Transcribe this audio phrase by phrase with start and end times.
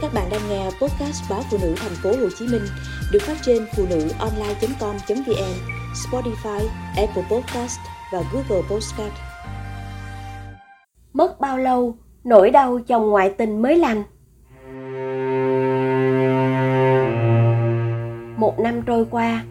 [0.00, 2.62] Các bạn đang nghe podcast báo phụ nữ thành phố Hồ Chí Minh
[3.12, 5.54] được phát trên phụ nữ online.com.vn,
[5.94, 7.78] Spotify, Apple Podcast
[8.12, 9.12] và Google Podcast.
[11.12, 14.02] Mất bao lâu nỗi đau chồng ngoại tình mới lành?
[18.36, 19.44] Một năm trôi qua,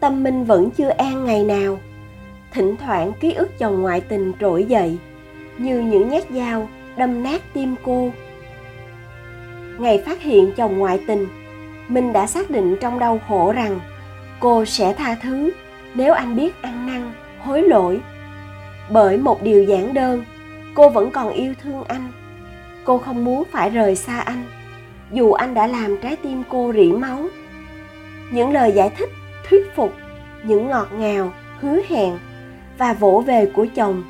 [0.00, 1.78] tâm minh vẫn chưa an ngày nào.
[2.52, 4.98] Thỉnh thoảng ký ức chồng ngoại tình trỗi dậy,
[5.58, 8.10] như những nhát dao đâm nát tim cô
[9.80, 11.26] ngày phát hiện chồng ngoại tình.
[11.88, 13.80] Mình đã xác định trong đau khổ rằng
[14.40, 15.50] cô sẽ tha thứ
[15.94, 18.00] nếu anh biết ăn năn, hối lỗi.
[18.90, 20.24] Bởi một điều giản đơn,
[20.74, 22.12] cô vẫn còn yêu thương anh.
[22.84, 24.44] Cô không muốn phải rời xa anh,
[25.12, 27.18] dù anh đã làm trái tim cô rỉ máu.
[28.32, 29.10] Những lời giải thích,
[29.48, 29.92] thuyết phục,
[30.42, 32.18] những ngọt ngào, hứa hẹn
[32.78, 34.02] và vỗ về của chồng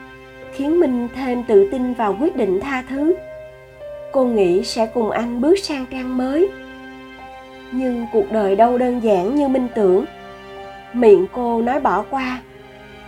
[0.52, 3.14] khiến minh thêm tự tin vào quyết định tha thứ
[4.12, 6.50] cô nghĩ sẽ cùng anh bước sang trang mới.
[7.72, 10.04] Nhưng cuộc đời đâu đơn giản như minh tưởng.
[10.92, 12.42] Miệng cô nói bỏ qua,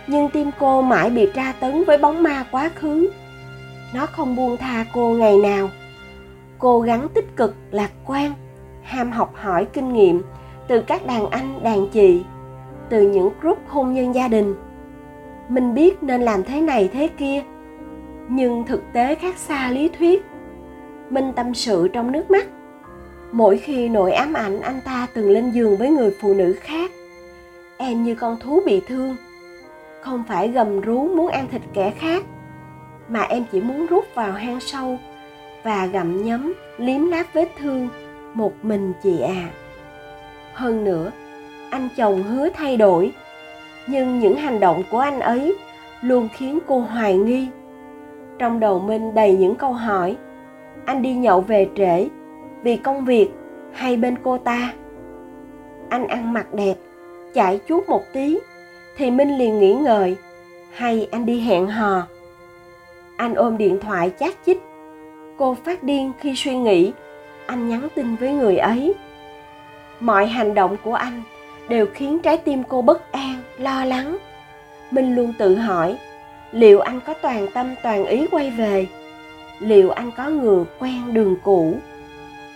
[0.07, 3.09] nhưng tim cô mãi bị tra tấn với bóng ma quá khứ.
[3.93, 5.69] Nó không buông tha cô ngày nào.
[6.59, 8.33] Cô gắng tích cực, lạc quan,
[8.83, 10.21] ham học hỏi kinh nghiệm
[10.67, 12.23] từ các đàn anh, đàn chị,
[12.89, 14.55] từ những group hôn nhân gia đình.
[15.49, 17.43] Mình biết nên làm thế này thế kia,
[18.29, 20.25] nhưng thực tế khác xa lý thuyết.
[21.11, 22.45] Minh tâm sự trong nước mắt.
[23.31, 26.91] Mỗi khi nỗi ám ảnh anh ta từng lên giường với người phụ nữ khác,
[27.77, 29.15] em như con thú bị thương.
[30.01, 32.23] Không phải gầm rú muốn ăn thịt kẻ khác,
[33.07, 34.97] mà em chỉ muốn rút vào hang sâu
[35.63, 37.89] và gặm nhấm, liếm láp vết thương
[38.33, 39.49] một mình chị à.
[40.53, 41.11] Hơn nữa,
[41.69, 43.11] anh chồng hứa thay đổi,
[43.87, 45.55] nhưng những hành động của anh ấy
[46.01, 47.47] luôn khiến cô hoài nghi.
[48.39, 50.17] Trong đầu Minh đầy những câu hỏi
[50.85, 52.07] anh đi nhậu về trễ,
[52.63, 53.29] vì công việc
[53.73, 54.73] hay bên cô ta.
[55.89, 56.75] Anh ăn mặc đẹp
[57.33, 58.39] chạy chút một tí,
[58.97, 60.17] thì minh liền nghĩ ngợi,
[60.73, 62.07] hay anh đi hẹn hò.
[63.17, 64.61] Anh ôm điện thoại chát chích
[65.37, 66.91] cô phát điên khi suy nghĩ,
[67.45, 68.93] anh nhắn tin với người ấy.
[69.99, 71.23] Mọi hành động của anh
[71.69, 74.17] đều khiến trái tim cô bất an, lo lắng.
[74.91, 75.97] Minh luôn tự hỏi,
[76.51, 78.87] liệu anh có toàn tâm toàn ý quay về?
[79.61, 81.73] Liệu anh có người quen đường cũ?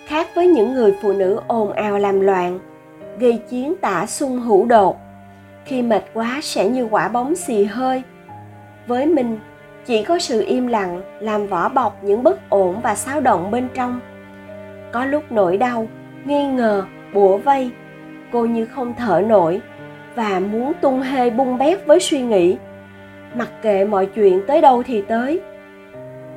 [0.06, 2.60] Khác với những người phụ nữ ồn ào làm loạn,
[3.20, 4.98] gây chiến tả sung hữu đột.
[5.66, 8.04] Khi mệt quá sẽ như quả bóng xì hơi.
[8.88, 9.40] Với mình,
[9.86, 13.68] chỉ có sự im lặng làm vỏ bọc những bất ổn và xáo động bên
[13.74, 14.00] trong.
[14.92, 15.88] Có lúc nỗi đau,
[16.26, 16.84] nghi ngờ,
[17.14, 17.72] bủa vây.
[18.32, 19.62] Cô như không thở nổi
[20.16, 22.58] và muốn tung hê bung bét với suy nghĩ.
[23.36, 25.42] Mặc kệ mọi chuyện tới đâu thì tới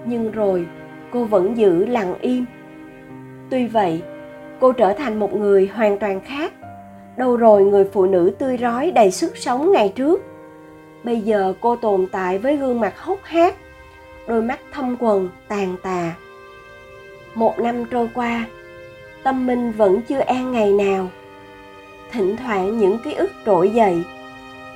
[0.08, 0.66] nhưng rồi,
[1.10, 2.44] cô vẫn giữ lặng im.
[3.50, 4.02] Tuy vậy,
[4.60, 6.52] cô trở thành một người hoàn toàn khác.
[7.16, 10.22] Đâu rồi người phụ nữ tươi rói đầy sức sống ngày trước?
[11.04, 13.54] Bây giờ cô tồn tại với gương mặt hốc hác,
[14.26, 16.14] đôi mắt thâm quần tàn tà.
[17.34, 18.44] Một năm trôi qua,
[19.22, 21.08] tâm minh vẫn chưa an ngày nào.
[22.12, 24.02] Thỉnh thoảng những ký ức trỗi dậy,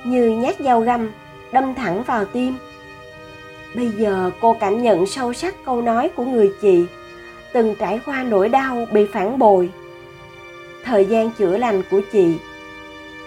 [0.03, 1.11] như nhát dao găm
[1.51, 2.53] đâm thẳng vào tim
[3.75, 6.85] bây giờ cô cảm nhận sâu sắc câu nói của người chị.
[7.53, 9.69] Từng trải qua nỗi đau bị phản bội
[10.83, 12.37] thời gian chữa lành của chị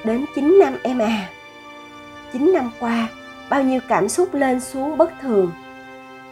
[0.05, 1.29] đến 9 năm em à.
[2.33, 3.09] 9 năm qua,
[3.51, 5.53] bao nhiêu cảm xúc lên xuống bất thường.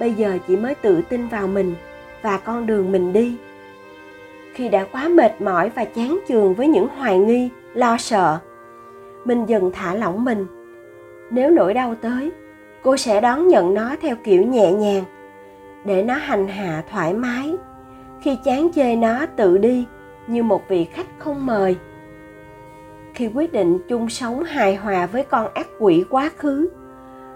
[0.01, 1.75] Bây giờ chị mới tự tin vào mình
[2.23, 3.37] và con đường mình đi.
[4.55, 8.39] Khi đã quá mệt mỏi và chán chường với những hoài nghi, lo sợ,
[9.25, 10.47] mình dần thả lỏng mình.
[11.31, 12.31] Nếu nỗi đau tới
[12.85, 15.05] cô sẽ đón nhận nó theo kiểu nhẹ nhàng,
[15.85, 17.55] để nó hành hạ thoải mái.
[18.21, 19.85] Khi chán chê nó tự đi,
[20.27, 21.77] như một vị khách không mời.
[23.15, 26.69] Khi quyết định chung sống hài hòa với con ác quỷ quá khứ,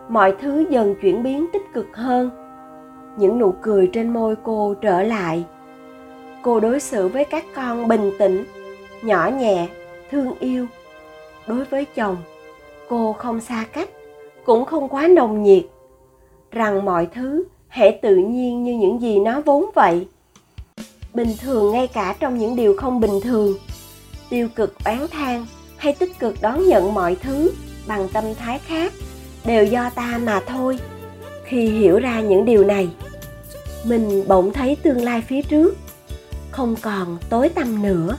[0.08, 2.30] mọi thứ dần chuyển biến tích cực hơn.
[3.16, 5.44] Những nụ cười trên môi cô trở lại.
[6.42, 8.44] Cô đối xử với các con bình tĩnh,
[9.02, 9.68] nhỏ nhẹ,
[10.10, 10.66] thương yêu.
[11.46, 12.16] Đối với chồng,
[12.88, 13.88] cô không xa cách
[14.48, 15.64] cũng không quá nồng nhiệt.
[16.50, 20.06] Rằng mọi thứ hãy tự nhiên như những gì nó vốn vậy.
[21.14, 23.54] Bình thường ngay cả trong những điều không bình thường.
[24.30, 25.46] Tiêu cực oán than
[25.76, 27.52] hay tích cực đón nhận mọi thứ
[27.86, 28.92] bằng tâm thái khác
[29.44, 30.78] đều do ta mà thôi.
[31.44, 32.88] Khi hiểu ra những điều này,
[33.84, 35.76] mình bỗng thấy tương lai phía trước
[36.50, 38.16] không còn tối tăm nữa.